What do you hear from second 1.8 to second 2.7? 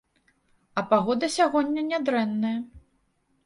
нядрэнная.